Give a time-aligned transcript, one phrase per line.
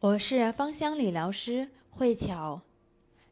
[0.00, 2.62] 我是芳香理疗师慧巧，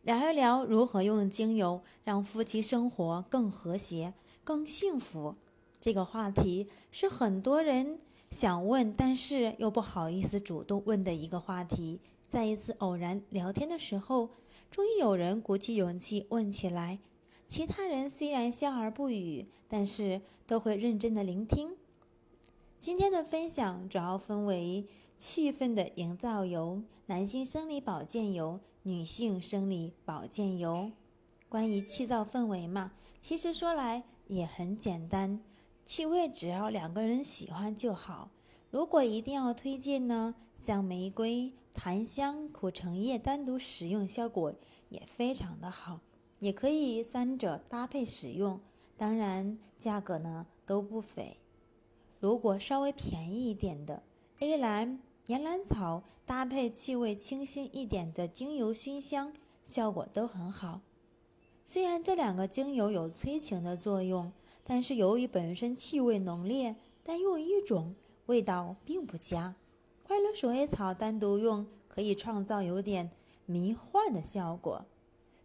[0.03, 5.37] 聊一聊如何用精油让夫妻生活更和谐、更幸福。
[5.79, 8.01] 这个话题是很多人
[8.33, 12.01] 想问，但是又不好意思主动问的一个话题。
[12.27, 14.31] 在一次偶然聊天的时候，
[14.69, 16.99] 终于有人鼓起勇气问起来。
[17.47, 21.77] 其他人虽然笑而不语，但是都会认真的聆听。
[22.79, 24.87] 今天的分享主要分为
[25.17, 30.93] 气氛的营造油、男性生理保健油、女性生理保健油。
[31.49, 35.41] 关于气造氛围嘛，其实说来也很简单，
[35.85, 38.31] 气味只要两个人喜欢就好。
[38.71, 44.55] 如果一定要推荐呢，像玫瑰、檀香、苦橙叶单独使用效果
[44.91, 46.01] 也非常的好。
[46.41, 48.61] 也可以三者搭配使用，
[48.99, 51.39] 当然价格呢都不菲。
[52.19, 54.03] 如果稍微便宜一点的
[54.41, 59.33] A 兰、岩兰草搭配气味清新一点的精油熏香，
[59.65, 60.81] 效果都很好。
[61.65, 67.95] 虽然这两个精油有催情的作用，但是由于本身气味浓烈，单用一种
[68.27, 69.57] 味道并不佳。
[70.03, 73.11] 快乐鼠尾草单独用可以创造有点
[73.45, 74.87] 迷幻的效果。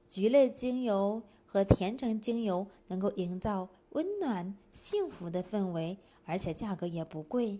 [0.07, 7.59] 菊类精油和甜橙精油能够营造温暖幸福的氛围，而且价格也不贵。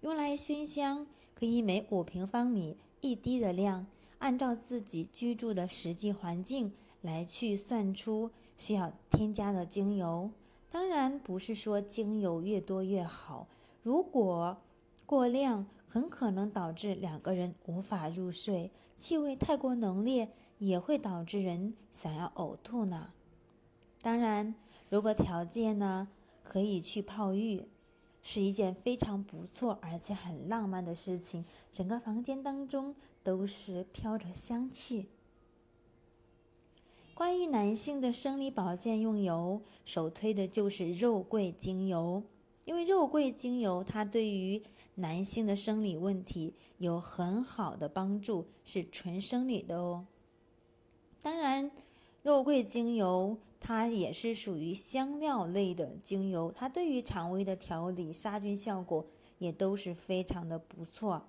[0.00, 3.86] 用来熏香，可以每五平方米一滴的量，
[4.18, 10.30] 按照自己居住的实际环境来去算出需要添加的精油。
[10.70, 13.46] 当然，不是说精油越多越好，
[13.82, 14.58] 如果
[15.06, 20.30] 过量，很可能导致两个人无法入睡，气味太过浓烈。
[20.58, 23.12] 也会导致人想要呕吐呢。
[24.02, 24.56] 当然，
[24.90, 26.08] 如果条件呢，
[26.42, 27.68] 可以去泡浴，
[28.30, 31.46] 是一件非常不错而且很浪漫的事情。
[31.72, 35.08] 整个房间当中都是飘着香气。
[37.14, 42.22] 关于男性的生理保健用油，首推的就是肉桂精油，
[42.66, 44.62] 因为肉桂精油它对于
[44.96, 50.04] 男性的生理问题有很好的帮助，是纯生理的哦。
[51.22, 51.70] 当然，
[52.22, 59.06] 肉桂精油它也是属于香料类的精油，它对于肠胃的调理、杀菌效果
[59.38, 61.24] 也都是非常的不错。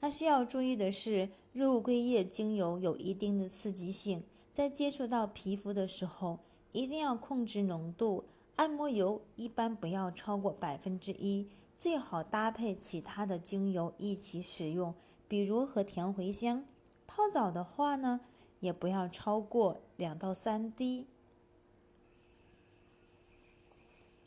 [0.00, 4.22] 那需要注意的是，肉桂叶精油有一定的刺激性，
[4.52, 6.38] 在接触到皮肤的时候
[6.72, 8.24] 一定要控制浓度。
[8.56, 14.94] 按摩油一般不要超过百分之一，最好搭配其他的精油一起使用，
[15.26, 16.64] 比如和甜茴香。
[17.06, 18.20] 泡澡的话呢？
[18.60, 21.06] 也不要超过两到三滴，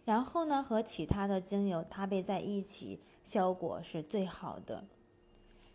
[0.05, 4.85] 然后呢，和其他的精油搭配在一起，效果是最好的。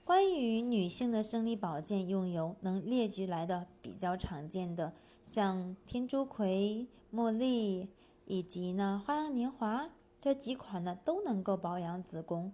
[0.05, 4.93] 关于女性的生理保健用油，能列举来的比较常见的，
[5.25, 7.88] 像天竺葵、茉莉
[8.27, 9.91] 以及呢花样年华
[10.21, 12.53] 这几款呢，都能够保养子宫，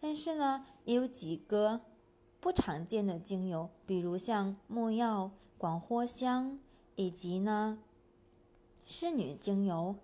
[0.00, 1.80] 但是呢，也有几个。
[2.42, 6.58] 不常见的精油，比如像没药、广藿香，
[6.94, 7.78] 以及呢
[8.86, 9.96] 侍女精油。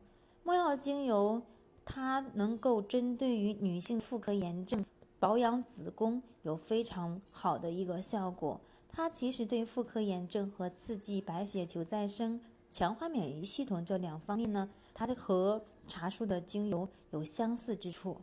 [0.46, 1.42] 没药精油
[1.84, 4.86] 它能够针对于女性妇科炎症、
[5.18, 8.60] 保养子宫有非常好的一个效果。
[8.88, 12.40] 它其实对妇科炎症和刺激白血球再生、
[12.70, 18.18] 强化免疫系统这两方面呢，它的和茶树的精油有相似之处。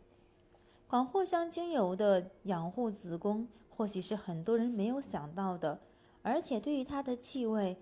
[0.88, 3.46] 广藿香精油的养护子宫。
[3.76, 5.80] 或许是很多人没有想到的，
[6.22, 7.76] 而且对于它的气味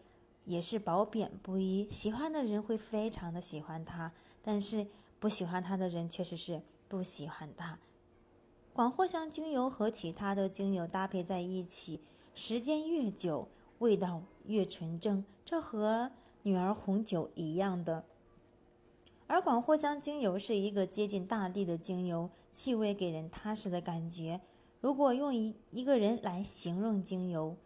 [0.44, 1.88] 也是褒贬不一。
[1.90, 4.86] 喜欢的人会非常的喜欢它，但是
[5.18, 7.78] 不喜欢它的人确实是不喜欢它。
[8.72, 12.00] 广藿香精油和其他的精油搭配在一起，
[12.34, 13.48] 时间越久，
[13.78, 18.04] 味道越纯正，这和女儿红酒一样的。
[19.26, 24.40] 而广藿香精油是一个接近大地的精油，气味给人踏实的感觉。
[24.80, 27.56] 如果用一一个人来形容精油，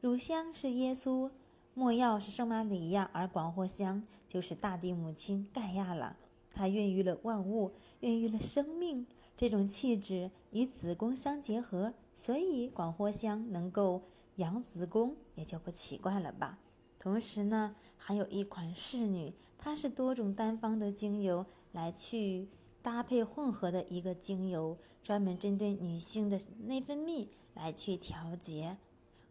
[0.00, 1.30] 乳香是耶稣，
[1.74, 6.16] 莫药是圣玛利亚，而广藿香就是大地母亲盖亚了。
[6.52, 9.06] 它孕育了万物，孕育了生命，
[9.36, 14.02] 这种气质与子宫相结合，所以广藿香能够
[14.36, 16.60] 养子宫，也就不奇怪了吧。
[16.98, 22.48] 同时呢，还有一款侍女，它是多种单方的精油来去。
[22.84, 28.76] 搭配混合的一个精油，专门针对女性的内分泌来去调节，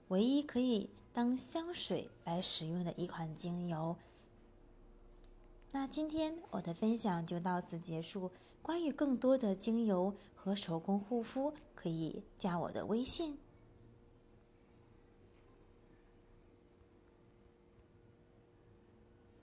[0.07, 3.95] 唯一可以当香水来使用的一款精油。
[5.71, 8.31] 那今天我的分享就到此结束。
[8.63, 13.38] 关于更多的精油和手工护肤，可以加我的微信。